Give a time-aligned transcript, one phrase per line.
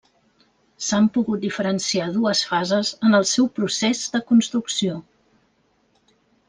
[0.85, 5.01] S'han pogut diferenciar dues fases en el seu procés de construcció.